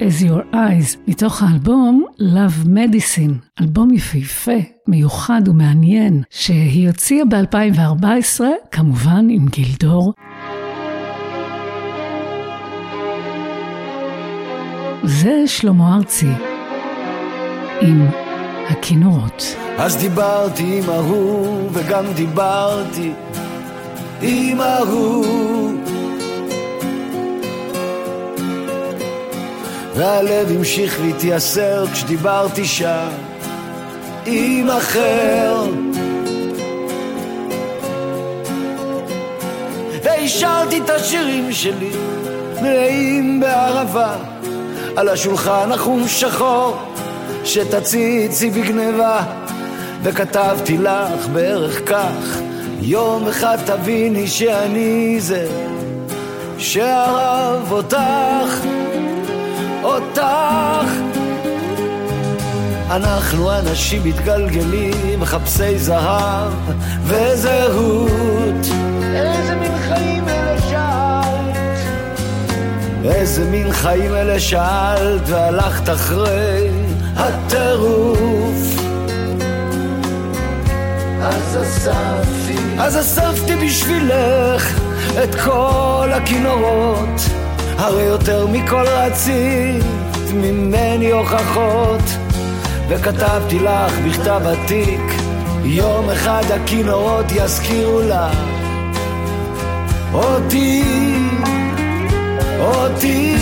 as 0.00 0.22
Your 0.22 0.54
Eyes, 0.54 0.98
מתוך 1.08 1.42
האלבום 1.42 2.04
Love 2.20 2.66
Medicine, 2.66 3.60
אלבום 3.60 3.94
יפהפה, 3.94 4.56
מיוחד 4.88 5.48
ומעניין, 5.48 6.22
שהיא 6.30 6.88
הוציאה 6.88 7.24
ב-2014, 7.24 8.40
כמובן 8.70 9.26
עם 9.30 9.46
גילדור. 9.48 10.12
זה 15.04 15.42
שלמה 15.46 15.96
ארצי, 15.96 16.32
עם 17.80 18.06
הכינורות. 18.68 19.56
אז 19.78 19.96
דיברתי 19.96 20.78
עם 20.78 20.90
ההוא, 20.90 21.70
וגם 21.72 22.04
דיברתי 22.16 23.12
עם 24.22 24.60
ההוא. 24.60 25.99
והלב 29.94 30.50
המשיך 30.50 31.00
להתייסר 31.00 31.86
כשדיברתי 31.92 32.64
שם 32.64 33.08
עם 34.26 34.70
אחר. 34.70 35.64
והשארתי 40.02 40.78
את 40.78 40.90
השירים 40.90 41.52
שלי 41.52 41.90
מלאים 42.62 43.40
בערבה 43.40 44.16
על 44.96 45.08
השולחן 45.08 45.72
החום 45.72 46.08
שחור 46.08 46.76
שתציצי 47.44 48.50
בגניבה 48.50 49.22
וכתבתי 50.02 50.78
לך 50.78 51.28
בערך 51.32 51.88
כך 51.88 52.40
יום 52.80 53.28
אחד 53.28 53.56
תביני 53.66 54.26
שאני 54.26 55.16
זה 55.20 55.48
שאהב 56.58 57.72
אותך 57.72 58.64
אותך 59.82 60.90
אנחנו 62.90 63.58
אנשים 63.58 64.04
מתגלגלים, 64.04 65.20
מחפשי 65.20 65.78
זהב 65.78 66.52
וזהות. 67.04 68.66
איזה 69.14 69.54
מין 69.54 69.72
חיים 69.88 70.28
אלה 70.28 70.60
שאלת? 70.70 71.78
איזה 73.04 73.44
מין 73.44 73.72
חיים 73.72 74.14
אלה 74.14 74.40
שאלת 74.40 75.22
והלכת 75.26 75.88
אחרי 75.88 76.70
הטירוף? 77.16 78.80
אז 81.22 81.58
אספתי, 81.62 82.56
אז 82.78 82.98
אספתי 83.00 83.56
בשבילך 83.56 84.80
את 85.24 85.34
כל 85.34 86.08
הכינורות, 86.12 87.20
הרי 87.80 88.02
יותר 88.02 88.46
מכל 88.46 88.84
רצית 88.86 89.84
ממני 90.34 91.10
הוכחות, 91.10 92.02
וכתבתי 92.88 93.58
לך 93.58 93.98
בכתב 94.06 94.40
עתיק, 94.46 95.00
יום 95.64 96.10
אחד 96.10 96.42
הכינורות 96.54 97.26
יזכירו 97.32 98.00
לך 98.00 98.36
אותי, 100.12 100.84
אותי. 102.60 103.36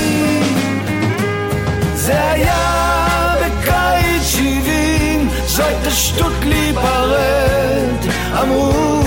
זה 1.95 2.31
היה 2.31 3.35
בקיץ 3.41 4.23
שבעים, 4.23 5.29
זו 5.47 5.63
הייתה 5.63 5.91
שטות 5.91 6.33
להיפרד, 6.45 8.13
אמרו 8.43 8.98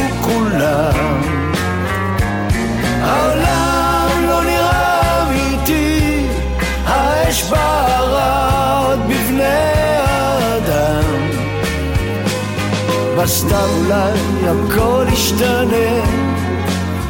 בסתם 13.23 13.69
אולי 13.77 14.19
הכל 14.43 15.05
ישתנה, 15.13 16.03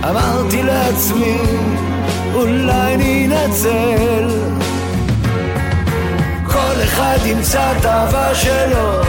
אמרתי 0.10 0.64
לעצמי, 0.64 1.38
אולי 2.34 2.98
ננצל. 2.98 4.30
כל 6.46 6.84
אחד 6.84 7.18
ימצא 7.26 7.72
את 7.78 7.86
האהבה 7.86 8.36
שלו 8.36 9.02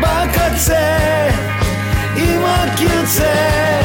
בקצה, 0.00 1.28
אם 2.16 2.40
רק 2.44 2.80
ירצה. 2.80 3.80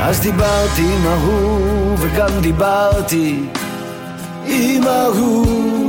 אז 0.00 0.20
דיברתי 0.20 0.82
עם 0.82 1.06
ההוא, 1.06 1.96
וגם 2.00 2.40
דיברתי 2.40 3.42
עם 4.46 4.86
ההוא. 4.86 5.83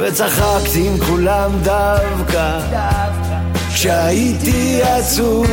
וצחקתי 0.00 0.88
עם 0.88 0.98
כולם 0.98 1.50
דווקא, 1.62 2.58
כשהייתי 3.74 4.82
עצוב. 4.82 5.46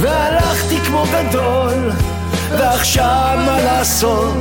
והלכתי 0.00 0.78
כמו 0.78 1.04
גדול, 1.12 1.90
ועכשיו 2.50 3.38
מה 3.46 3.60
לעשות? 3.60 4.34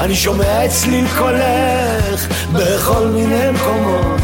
אני 0.00 0.14
שומע 0.14 0.64
את 0.64 0.70
צליל 0.70 1.06
קולך 1.18 2.26
בכל 2.52 3.06
מיני 3.06 3.50
מקומות, 3.50 4.20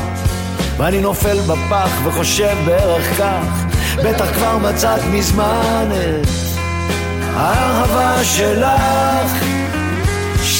ואני 0.76 1.00
נופל 1.00 1.40
בפח 1.40 1.90
וחושב 2.04 2.56
בערך 2.66 3.18
כך, 3.18 3.64
בטח 3.96 4.32
כבר 4.34 4.58
מצאת 4.58 5.00
מזמן 5.12 5.88
את 5.90 6.28
האהבה 7.34 8.24
שלך, 8.24 9.59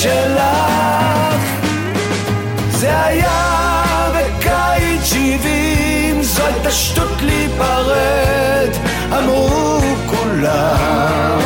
שלך. 0.03 1.44
זה 2.70 3.05
היה 3.05 4.12
בקיץ 4.14 5.05
שבעים, 5.05 6.22
זו 6.22 6.46
הייתה 6.46 6.70
שטות 6.70 7.22
להיפרד, 7.22 8.68
אמרו 9.18 9.80
כולם. 10.07 11.38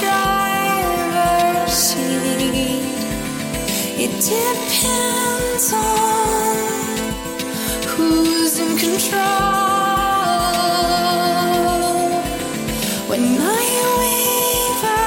driver's 0.00 1.72
seat. 1.72 2.84
It 4.04 4.12
depends 4.20 5.72
on 5.72 6.56
who's 7.90 8.58
in 8.58 8.76
control. 8.76 9.22
When 13.10 13.24
I 13.40 13.64
waver 14.00 15.04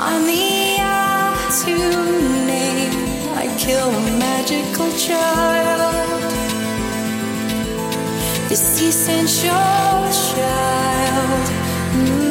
on 0.00 0.20
the 0.26 0.42
a 0.80 1.36
to 1.62 1.76
name, 2.46 2.96
I 3.42 3.44
kill 3.58 3.88
a 3.88 4.02
magical 4.18 4.90
child. 5.06 5.94
This 8.48 8.80
essential 8.80 10.02
child 10.34 11.57
you 11.98 12.27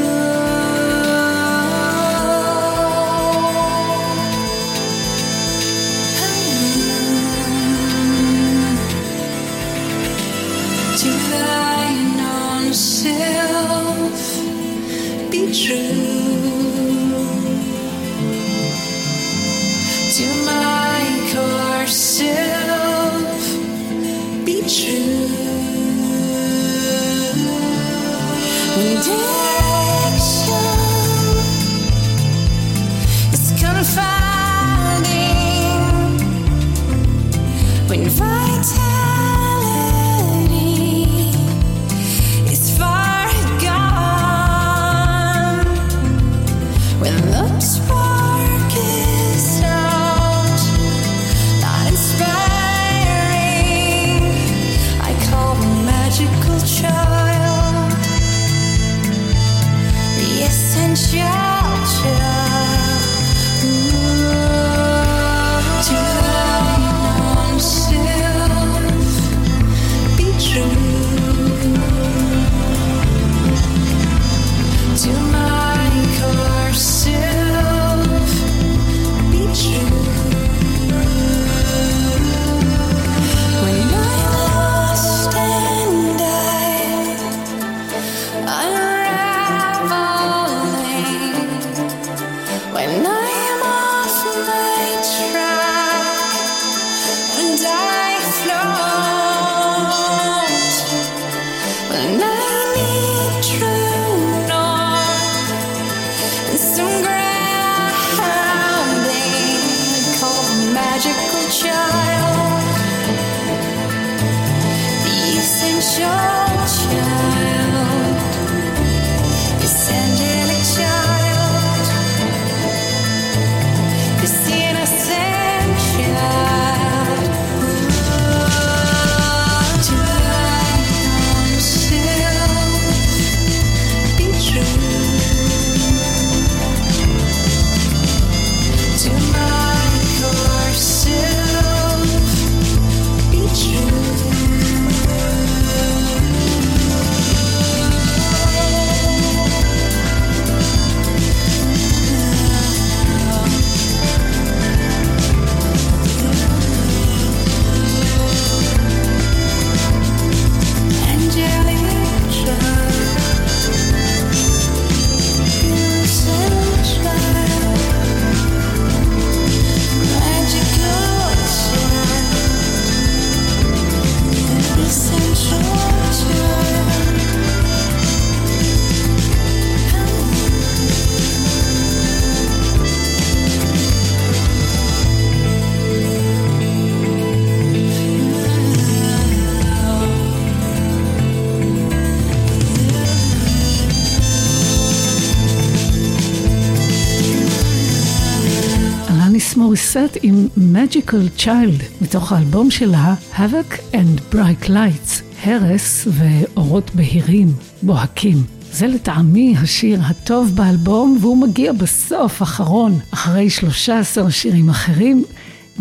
מוריסט 199.68 200.18
עם 200.24 200.48
Magical 200.58 201.42
Child 201.42 202.02
מתוך 202.02 202.32
האלבום 202.32 202.72
שלה 202.72 203.16
Havoc 203.36 203.94
and 203.94 204.36
Bright 204.36 204.70
Lights, 204.70 205.44
הרס 205.44 206.08
ואורות 206.12 206.92
בהירים, 206.96 207.48
בוהקים. 207.82 208.38
זה 208.72 208.88
לטעמי 208.88 209.56
השיר 209.58 210.00
הטוב 210.04 210.56
באלבום 210.56 211.18
והוא 211.22 211.38
מגיע 211.38 211.74
בסוף, 211.74 212.42
אחרון, 212.42 213.00
אחרי 213.14 213.50
13 213.50 214.32
שירים 214.32 214.70
אחרים. 214.70 215.24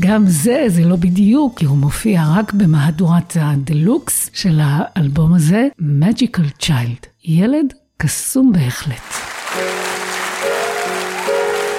גם 0.01 0.25
זה, 0.27 0.65
זה 0.69 0.85
לא 0.85 0.97
בדיוק, 0.97 1.59
כי 1.59 1.65
הוא 1.65 1.79
מופיע 1.79 2.23
רק 2.37 2.53
במהדורת 2.53 3.37
הדלוקס 3.41 4.31
של 4.33 4.61
האלבום 4.63 5.35
הזה, 5.35 5.69
Magical 5.81 6.63
Child. 6.63 7.07
ילד 7.25 7.73
קסום 7.97 8.53
בהחלט. 8.53 9.15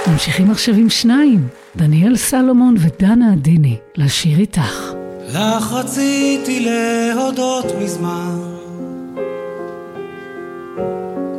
ממשיכים 0.08 0.52
עכשיו 0.52 0.76
עם 0.76 0.90
שניים, 0.90 1.48
דניאל 1.78 2.16
סלומון 2.16 2.76
ודנה 2.80 3.34
עדיני, 3.34 3.78
לשיר 3.96 4.40
איתך. 4.40 4.94
לך 5.30 5.74
רציתי 5.74 6.60
להודות 6.60 7.66
מזמן, 7.80 8.40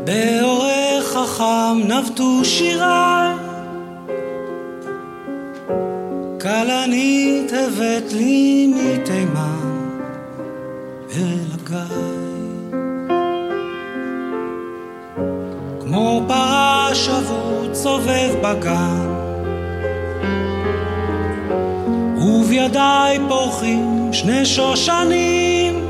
בעורך 0.05 1.05
חכם 1.05 1.93
נבטו 1.93 2.45
שיריי, 2.45 3.34
כלנית 6.41 7.53
הבאת 7.53 8.12
לי 8.12 8.66
מתימן 8.66 9.89
אל 11.16 11.39
הגיא. 11.53 11.97
כמו 15.80 16.24
פרה 16.28 16.91
שבוט 16.95 17.74
סובב 17.74 18.34
בגן 18.43 19.17
ובידיי 22.28 23.18
פורחים 23.28 24.10
שני 24.12 24.46
שושנים. 24.46 25.84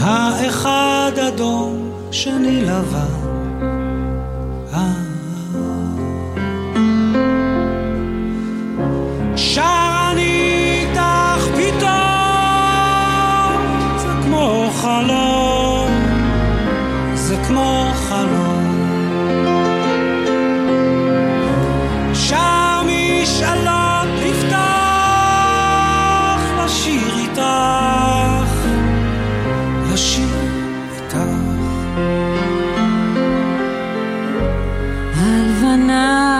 האחד 0.00 1.12
אדום, 1.28 1.90
שני 2.10 2.60
לבן. 2.60 3.24
שר 9.36 9.93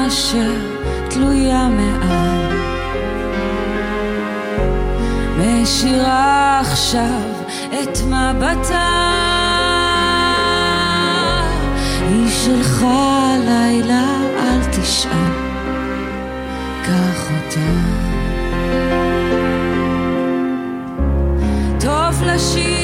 אשר 0.07 0.53
תלויה 1.11 1.69
מעל. 1.69 2.55
משירה 5.39 6.61
עכשיו 6.61 7.23
את 7.69 7.99
מבטה, 8.07 9.01
היא 12.09 12.29
שלך 12.31 12.85
לילה, 13.47 14.17
אל 14.39 14.61
תשאל, 14.71 15.11
קח 16.83 17.31
אותה. 17.31 17.71
טוב 21.81 22.23
לשיר 22.23 22.84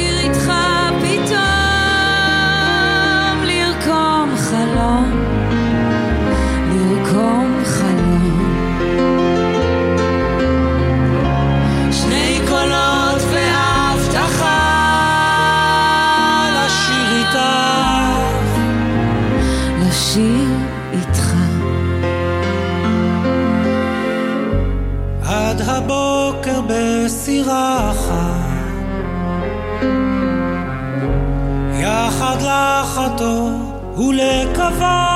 בסירה 27.41 27.91
אחת, 27.91 28.51
יחד 31.80 32.36
לחתור 32.43 33.51
ולקוות 33.97 35.10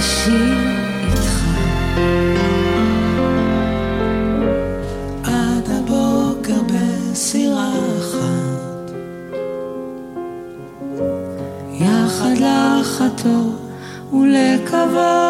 לשיר 0.00 0.58
איתך. 1.02 1.44
עד 5.24 5.70
הבוקר 5.70 6.60
בסירה 6.66 7.72
אחת, 7.98 8.92
יחד 11.72 12.34
לחתור 12.40 13.54
ולקוות 14.12 15.29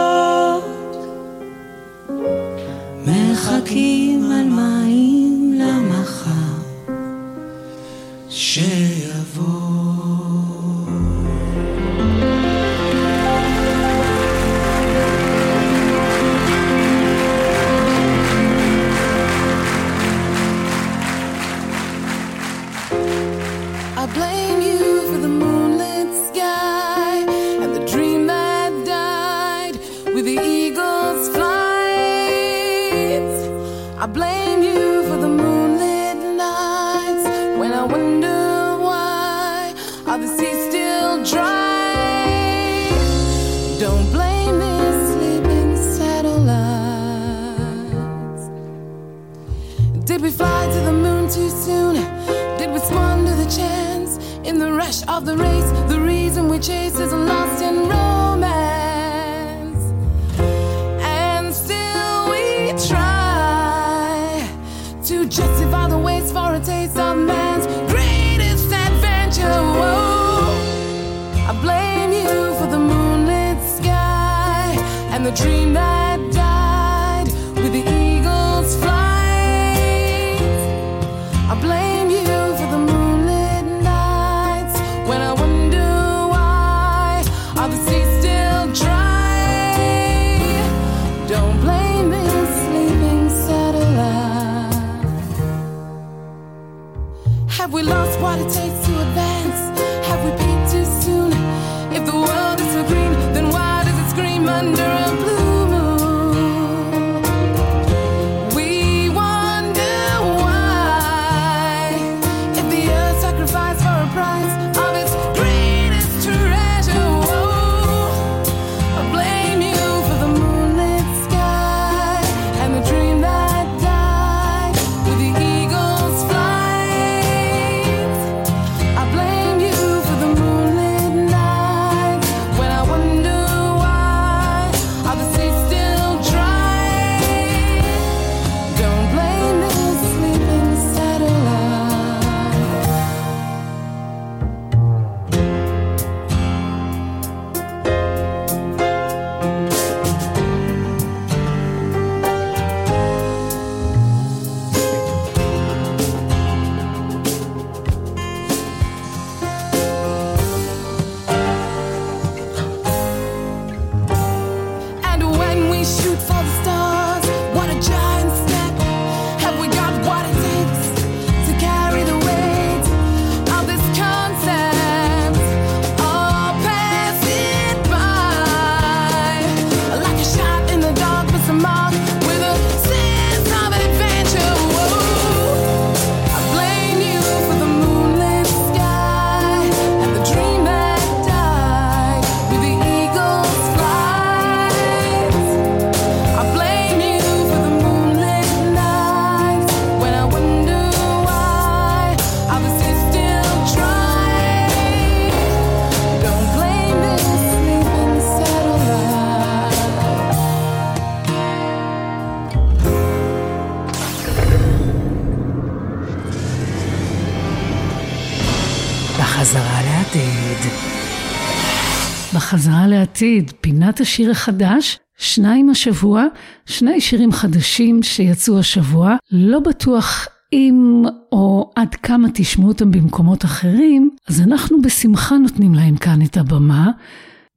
חזרה 222.51 222.87
לעתיד, 222.87 223.53
פינת 223.61 224.01
השיר 224.01 224.31
החדש, 224.31 224.99
שניים 225.19 225.71
השבוע, 225.71 226.25
שני 226.67 227.01
שירים 227.01 227.33
חדשים 227.33 228.03
שיצאו 228.03 228.59
השבוע, 228.59 229.17
לא 229.33 229.61
בטוח 229.61 230.27
אם 230.53 231.03
או 231.33 231.71
עד 231.77 231.95
כמה 231.95 232.29
תשמעו 232.35 232.69
אותם 232.69 232.91
במקומות 232.91 233.45
אחרים, 233.45 234.11
אז 234.29 234.41
אנחנו 234.41 234.83
בשמחה 234.83 235.39
נותנים 235.39 235.75
להם 235.75 235.97
כאן 235.97 236.23
את 236.23 236.37
הבמה, 236.37 236.91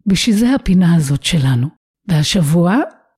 בשביל 0.06 0.36
זה 0.36 0.56
הפינה 0.56 0.96
הזאת 0.96 1.24
שלנו. 1.24 1.68
והשבוע, 2.08 2.78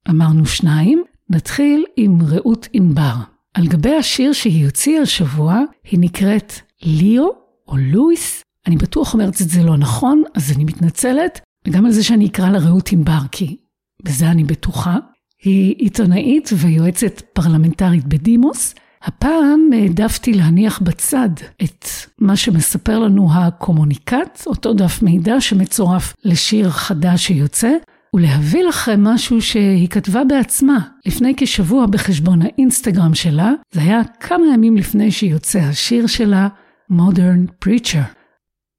אמרנו 0.09 0.45
שניים, 0.45 1.03
נתחיל 1.29 1.85
עם 1.97 2.19
רעות 2.21 2.67
ענבר. 2.73 3.15
על 3.53 3.67
גבי 3.67 3.95
השיר 3.95 4.33
שהיא 4.33 4.65
הוציאה 4.65 5.01
השבוע, 5.01 5.59
היא 5.83 5.99
נקראת 5.99 6.53
ליאו 6.83 7.29
או 7.67 7.77
לואיס. 7.77 8.43
אני 8.67 8.75
בטוח 8.75 9.13
אומרת 9.13 9.41
את 9.41 9.49
זה 9.49 9.63
לא 9.63 9.77
נכון, 9.77 10.23
אז 10.35 10.51
אני 10.55 10.63
מתנצלת. 10.63 11.44
וגם 11.67 11.85
על 11.85 11.91
זה 11.91 12.03
שאני 12.03 12.25
אקרא 12.25 12.49
לה 12.49 12.59
רעות 12.59 12.91
ענבר, 12.91 13.19
כי 13.31 13.57
בזה 14.03 14.31
אני 14.31 14.43
בטוחה. 14.43 14.97
היא 15.43 15.75
עיתונאית 15.77 16.49
ויועצת 16.57 17.21
פרלמנטרית 17.33 18.05
בדימוס. 18.05 18.75
הפעם 19.03 19.69
העדפתי 19.73 20.33
להניח 20.33 20.79
בצד 20.79 21.29
את 21.63 21.85
מה 22.19 22.35
שמספר 22.35 22.99
לנו 22.99 23.33
הקומוניקט, 23.33 24.45
אותו 24.45 24.73
דף 24.73 25.01
מידע 25.01 25.41
שמצורף 25.41 26.13
לשיר 26.23 26.69
חדש 26.69 27.27
שיוצא, 27.27 27.71
ולהביא 28.13 28.63
לכם 28.63 29.03
משהו 29.03 29.41
שהיא 29.41 29.87
כתבה 29.87 30.23
בעצמה 30.23 30.79
לפני 31.05 31.33
כשבוע 31.37 31.85
בחשבון 31.85 32.41
האינסטגרם 32.41 33.15
שלה, 33.15 33.51
זה 33.71 33.81
היה 33.81 34.01
כמה 34.19 34.45
ימים 34.53 34.77
לפני 34.77 35.11
שיוצא 35.11 35.59
השיר 35.59 36.07
שלה, 36.07 36.47
Modern 36.91 37.65
Preacher. 37.65 38.24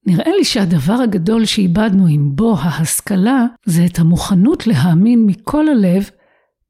נראה 0.06 0.32
לי 0.36 0.44
שהדבר 0.44 0.92
הגדול 0.92 1.44
שאיבדנו 1.44 2.06
עם 2.06 2.36
בו 2.36 2.56
ההשכלה, 2.58 3.46
זה 3.64 3.84
את 3.84 3.98
המוכנות 3.98 4.66
להאמין 4.66 5.26
מכל 5.26 5.68
הלב 5.68 6.10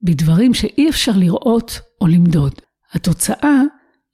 בדברים 0.03 0.55
שאי 0.55 0.89
אפשר 0.89 1.12
לראות 1.16 1.80
או 2.01 2.07
למדוד. 2.07 2.53
התוצאה 2.93 3.62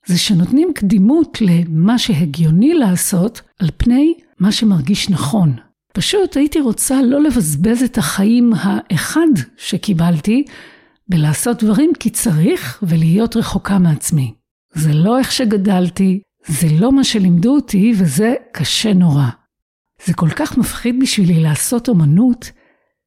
זה 0.05 0.17
שנותנים 0.17 0.73
קדימות 0.75 1.37
למה 1.41 1.97
שהגיוני 1.99 2.73
לעשות 2.73 3.41
על 3.59 3.69
פני 3.77 4.13
מה 4.39 4.51
שמרגיש 4.51 5.09
נכון. 5.09 5.55
פשוט 5.93 6.37
הייתי 6.37 6.61
רוצה 6.61 7.01
לא 7.01 7.21
לבזבז 7.21 7.83
את 7.83 7.97
החיים 7.97 8.53
האחד 8.57 9.27
שקיבלתי 9.57 10.43
בלעשות 11.07 11.63
דברים 11.63 11.91
כי 11.99 12.09
צריך 12.09 12.83
ולהיות 12.83 13.35
רחוקה 13.35 13.79
מעצמי. 13.79 14.33
זה 14.73 14.93
לא 14.93 15.19
איך 15.19 15.31
שגדלתי, 15.31 16.21
זה 16.47 16.67
לא 16.71 16.91
מה 16.91 17.03
שלימדו 17.03 17.55
אותי 17.55 17.93
וזה 17.97 18.33
קשה 18.51 18.93
נורא. 18.93 19.27
זה 20.05 20.13
כל 20.13 20.29
כך 20.29 20.57
מפחיד 20.57 20.95
בשבילי 21.01 21.39
לעשות 21.39 21.89
אומנות, 21.89 22.51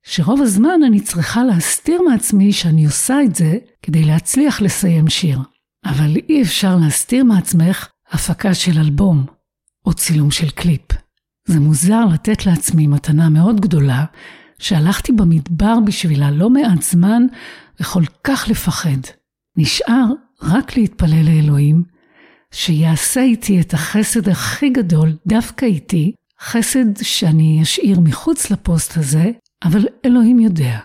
שרוב 0.02 0.42
הזמן 0.42 0.80
אני 0.86 1.00
צריכה 1.00 1.44
להסתיר 1.44 2.02
מעצמי 2.10 2.52
שאני 2.52 2.84
עושה 2.84 3.22
את 3.22 3.34
זה 3.34 3.58
כדי 3.82 4.04
להצליח 4.04 4.60
לסיים 4.60 5.08
שיר. 5.08 5.38
אבל 5.84 6.16
אי 6.28 6.42
אפשר 6.42 6.76
להסתיר 6.76 7.24
מעצמך 7.24 7.88
הפקה 8.10 8.54
של 8.54 8.78
אלבום 8.78 9.26
או 9.86 9.94
צילום 9.94 10.30
של 10.30 10.50
קליפ. 10.50 10.92
זה 11.48 11.60
מוזר 11.60 12.04
לתת 12.04 12.46
לעצמי 12.46 12.86
מתנה 12.86 13.28
מאוד 13.28 13.60
גדולה, 13.60 14.04
שהלכתי 14.58 15.12
במדבר 15.12 15.74
בשבילה 15.86 16.30
לא 16.30 16.50
מעט 16.50 16.82
זמן 16.82 17.22
וכל 17.80 18.02
כך 18.24 18.48
לפחד. 18.48 18.98
נשאר 19.56 20.04
רק 20.42 20.76
להתפלל 20.76 21.24
לאלוהים, 21.24 21.82
שיעשה 22.56 23.20
איתי 23.20 23.60
את 23.60 23.74
החסד 23.74 24.28
הכי 24.28 24.68
גדול 24.68 25.16
דווקא 25.26 25.66
איתי, 25.66 26.12
חסד 26.40 27.02
שאני 27.02 27.58
אשאיר 27.62 28.00
מחוץ 28.00 28.50
לפוסט 28.50 28.96
הזה, 28.96 29.30
אבל 29.64 29.86
אלוהים 30.04 30.40
יודע. 30.40 30.78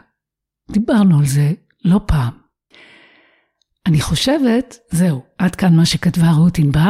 דיברנו 0.72 1.20
על 1.20 1.26
זה 1.26 1.52
לא 1.86 2.00
פעם. 2.06 2.34
אני 3.86 4.02
חושבת, 4.02 4.78
זהו, 4.90 5.24
עד 5.38 5.56
כאן 5.56 5.76
מה 5.76 5.86
שכתבה 5.86 6.32
רות 6.32 6.58
ענבר, 6.58 6.90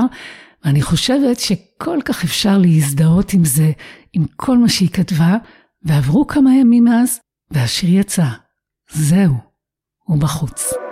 ואני 0.66 0.82
חושבת 0.82 1.40
שכל 1.40 2.00
כך 2.06 2.24
אפשר 2.24 2.58
להזדהות 2.58 3.34
עם 3.34 3.46
זה, 3.46 3.72
עם 4.14 4.26
כל 4.36 4.58
מה 4.58 4.70
שהיא 4.70 4.90
כתבה, 4.90 5.38
ועברו 5.84 6.28
כמה 6.28 6.56
ימים 6.56 6.84
מאז, 6.84 7.20
והשיר 7.52 8.00
יצא. 8.00 8.28
זהו, 8.92 9.36
הוא 10.04 10.18
בחוץ. 10.18 10.91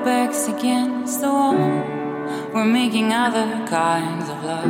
Our 0.00 0.06
backs 0.06 0.48
against 0.48 1.20
the 1.20 1.28
wall, 1.28 1.54
we're 2.54 2.64
making 2.64 3.12
other 3.12 3.66
kinds 3.66 4.30
of 4.30 4.44
love. 4.44 4.64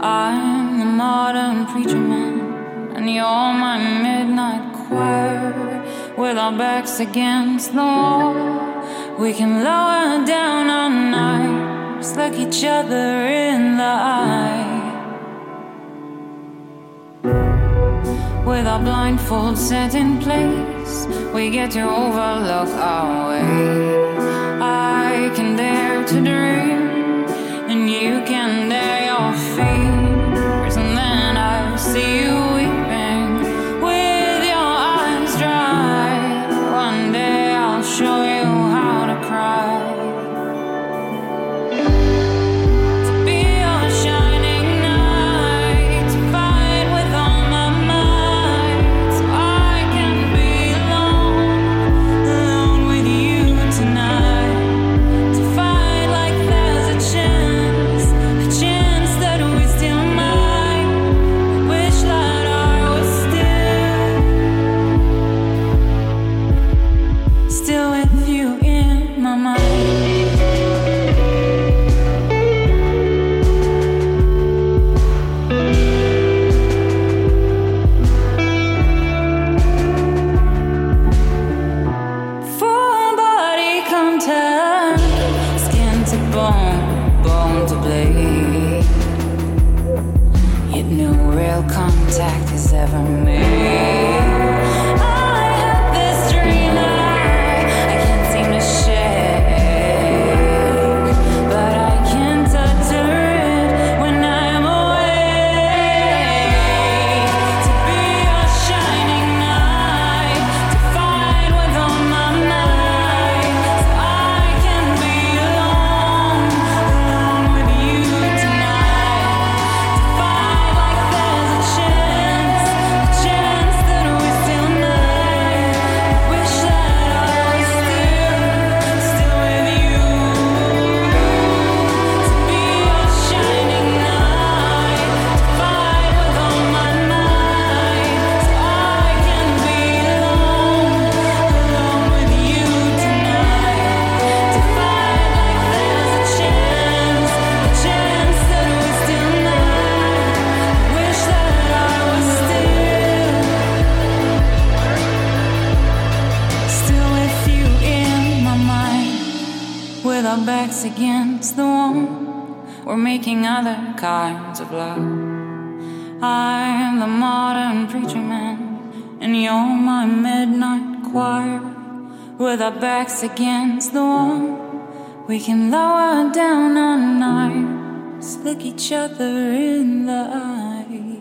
I'm 0.00 0.78
the 0.80 0.84
modern 0.84 1.66
preacher 1.66 2.00
man, 2.00 2.96
and 2.96 3.08
you're 3.08 3.52
my 3.66 3.78
midnight 3.78 4.74
choir. 4.74 5.84
With 6.16 6.36
our 6.36 6.52
backs 6.52 6.98
against 6.98 7.72
the 7.74 7.78
wall, 7.78 8.34
we 9.18 9.32
can 9.32 9.62
lower 9.62 10.26
down 10.26 10.68
our 10.68 10.90
knives, 10.90 12.16
look 12.16 12.34
each 12.34 12.64
other 12.64 13.24
in 13.26 13.76
the 13.76 13.84
eye. 13.84 14.84
With 18.44 18.66
our 18.66 18.80
blindfolds 18.80 19.58
set 19.58 19.94
in 19.94 20.18
place, 20.18 21.06
we 21.32 21.50
get 21.50 21.70
to 21.72 21.82
overlook 21.82 22.70
our 22.74 23.28
way. 23.28 24.07
To 26.08 26.14
dream, 26.14 27.28
and 27.68 27.90
you 27.90 28.22
can 28.24 28.70
dare 28.70 29.04
your 29.10 29.30
fears, 29.54 30.76
and 30.76 30.96
then 30.96 31.36
I 31.36 31.76
see 31.76 32.20
you 32.20 32.27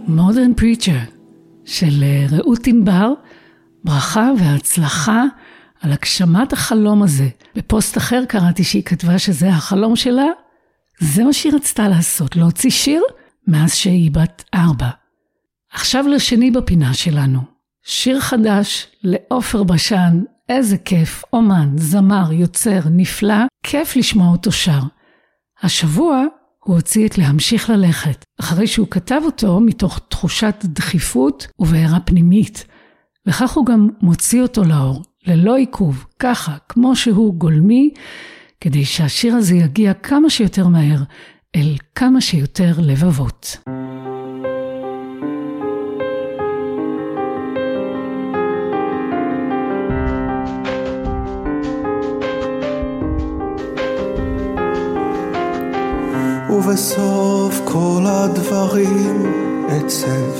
Modern 0.07 0.61
Preacher 0.61 1.11
של 1.65 2.03
אה, 2.03 2.25
רעות 2.31 2.67
ענבר, 2.67 3.13
ברכה 3.83 4.31
והצלחה 4.39 5.23
על 5.81 5.91
הגשמת 5.91 6.53
החלום 6.53 7.03
הזה. 7.03 7.29
בפוסט 7.55 7.97
אחר 7.97 8.23
קראתי 8.25 8.63
שהיא 8.63 8.83
כתבה 8.83 9.19
שזה 9.19 9.49
החלום 9.49 9.95
שלה, 9.95 10.25
זה 10.99 11.23
מה 11.23 11.33
שהיא 11.33 11.53
רצתה 11.53 11.87
לעשות, 11.87 12.35
להוציא 12.35 12.69
שיר 12.69 13.01
מאז 13.47 13.73
שהיא 13.73 14.11
בת 14.11 14.43
ארבע. 14.53 14.89
עכשיו 15.73 16.07
לשני 16.07 16.51
בפינה 16.51 16.93
שלנו, 16.93 17.39
שיר 17.83 18.19
חדש 18.19 18.87
לעופר 19.03 19.63
בשן, 19.63 20.23
איזה 20.49 20.77
כיף, 20.77 21.23
אומן, 21.33 21.77
זמר, 21.77 22.31
יוצר, 22.31 22.79
נפלא, 22.91 23.45
כיף 23.63 23.95
לשמוע 23.95 24.31
אותו 24.31 24.51
שר. 24.51 24.81
השבוע 25.63 26.23
הוא 26.67 26.75
הוציא 26.75 27.07
את 27.07 27.17
להמשיך 27.17 27.69
ללכת, 27.69 28.25
אחרי 28.39 28.67
שהוא 28.67 28.87
כתב 28.91 29.21
אותו 29.25 29.59
מתוך 29.59 29.99
תחושת 30.09 30.55
דחיפות 30.63 31.47
ובעירה 31.59 31.99
פנימית. 31.99 32.65
וכך 33.27 33.51
הוא 33.51 33.65
גם 33.65 33.89
מוציא 34.01 34.41
אותו 34.41 34.63
לאור, 34.63 35.03
ללא 35.27 35.55
עיכוב, 35.55 36.05
ככה, 36.19 36.55
כמו 36.69 36.95
שהוא 36.95 37.33
גולמי, 37.33 37.93
כדי 38.61 38.85
שהשיר 38.85 39.35
הזה 39.35 39.55
יגיע 39.55 39.93
כמה 39.93 40.29
שיותר 40.29 40.67
מהר 40.67 41.03
אל 41.55 41.75
כמה 41.95 42.21
שיותר 42.21 42.73
לבבות. 42.77 43.57
ובסוף 56.67 57.61
כל 57.65 58.03
הדברים 58.05 59.33
עצב 59.69 60.31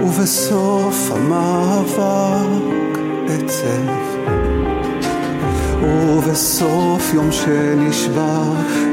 ובסוף 0.00 1.10
המאבק 1.12 2.98
עצב 3.28 3.90
ובסוף 5.84 7.14
יום 7.14 7.32
שנשבע 7.32 8.42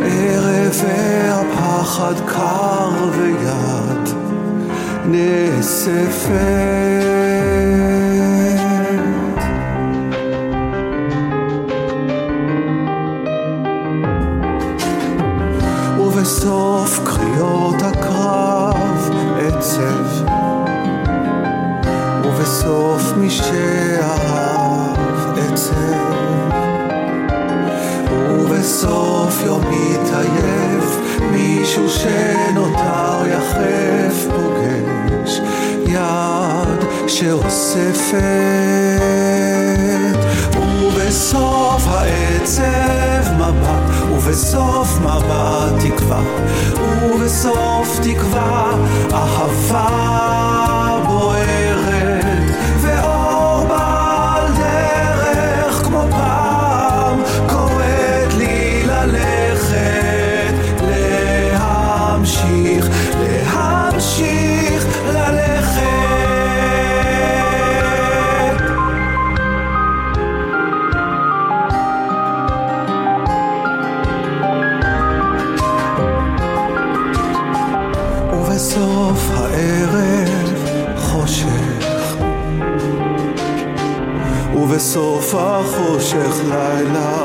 ערב 0.03 0.81
והפחד 0.83 2.15
קר 2.25 3.09
ויד. 3.11 4.09
נאספת 5.05 6.37
ובסוף 16.27 16.99
קריאות 17.03 17.75
הקרב 17.81 19.09
עצב. 19.39 20.25
ובסוף 22.23 23.01
מי 23.17 23.29
שאהב 23.29 24.97
עצב. 25.37 25.73
ובסוף 28.11 29.41
יום 29.45 29.61
מתעייף 29.69 30.97
מישהו 31.31 31.89
שנותר 31.89 33.27
יחף 33.27 34.25
פוגש 34.29 35.41
יד 35.85 37.07
שאוספת 37.07 39.16
ובסוף 44.27 44.99
מבט 44.99 45.79
תקווה 45.79 46.21
ובסוף 47.13 47.99
תקווה 48.03 48.71
אהבה 49.13 50.36
ובסוף 85.27 85.41
החושך 85.43 86.41
לילה. 86.49 87.23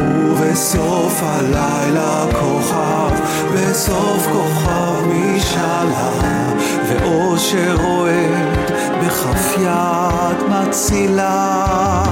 ובסוף 0.00 1.22
הלילה 1.22 2.24
כוכב 2.40 3.10
בסוף 3.54 4.26
כוכב 4.32 5.06
משאלה 5.08 6.10
ואושר 6.88 7.76
רועד 7.82 8.72
בכף 9.02 9.56
יד 9.58 10.48
מצילה. 10.48 12.02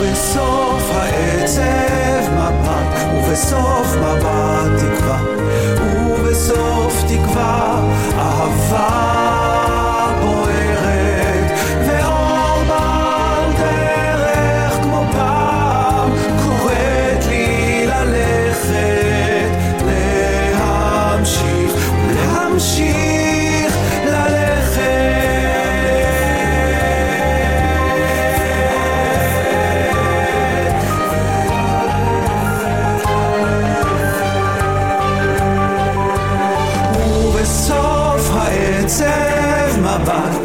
ובסוף 0.00 0.90
העצב 0.92 2.32
מבט 2.32 3.14
ובסוף 3.14 3.96
מבט 3.96 4.82
תקווה 4.82 5.18
ובסוף 6.08 7.04
תקווה 7.08 7.80
אהבה 8.18 9.23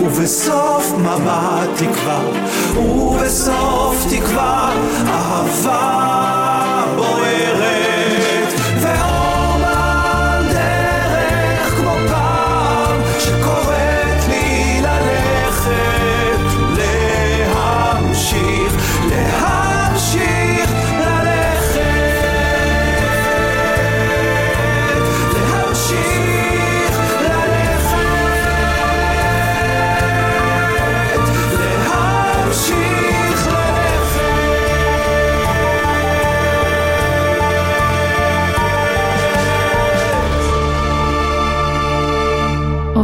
ובסוף 0.09 0.91
מבט 0.97 1.69
תקווה, 1.77 2.19
ובסוף 2.75 4.05
תקווה 4.09 4.71
אהבה 5.07 5.98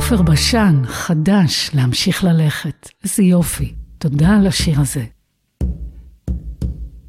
עופר 0.06 0.22
בשן, 0.22 0.82
חדש, 0.86 1.72
להמשיך 1.74 2.24
ללכת. 2.24 2.90
איזה 3.04 3.24
יופי. 3.24 3.74
תודה 3.98 4.36
על 4.36 4.48
השיר 4.48 4.80
הזה. 4.80 5.04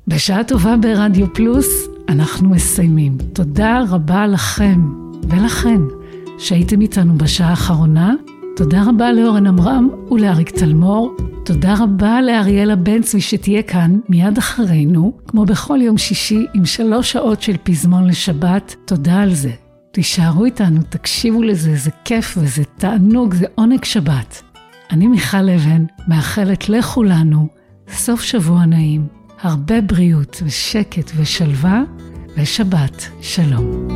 בשעה 0.09 0.45
טובה 0.45 0.77
ברדיו 0.77 1.35
פלוס, 1.35 1.89
אנחנו 2.09 2.49
מסיימים. 2.49 3.19
תודה 3.33 3.83
רבה 3.91 4.27
לכם 4.27 4.81
ולכן 5.29 5.81
שהייתם 6.39 6.81
איתנו 6.81 7.19
בשעה 7.19 7.51
האחרונה. 7.51 8.15
תודה 8.57 8.83
רבה 8.87 9.13
לאורן 9.13 9.47
עמרם 9.47 9.89
ולאריק 10.11 10.51
תלמור. 10.51 11.17
תודה 11.45 11.75
רבה 11.79 12.23
לאריאלה 12.23 12.77
בן 12.77 13.03
צבי 13.03 13.21
שתהיה 13.21 13.63
כאן 13.63 13.99
מיד 14.09 14.39
אחרינו, 14.39 15.19
כמו 15.27 15.45
בכל 15.45 15.79
יום 15.83 15.99
שישי 15.99 16.47
עם 16.55 16.65
שלוש 16.65 17.13
שעות 17.13 17.43
של 17.43 17.57
פזמון 17.63 18.07
לשבת. 18.07 18.77
תודה 18.85 19.21
על 19.21 19.35
זה. 19.35 19.66
תישארו 19.97 20.45
איתנו, 20.45 20.81
תקשיבו 20.89 21.43
לזה, 21.43 21.77
זה 21.77 21.91
כיף 22.05 22.39
וזה 22.41 22.63
תענוג, 22.79 23.35
זה 23.35 23.47
עונג 23.55 23.85
שבת. 23.85 24.43
אני 24.91 25.07
מיכל 25.07 25.49
אבן, 25.49 25.85
מאחלת 26.09 26.69
לכולנו 26.69 27.49
סוף 27.89 28.23
שבוע 28.23 28.67
נעים, 28.67 29.07
הרבה 29.41 29.81
בריאות 29.81 30.43
ושקט 30.45 31.11
ושלווה, 31.17 31.83
בשבת 32.39 33.09
שלום. 33.21 33.89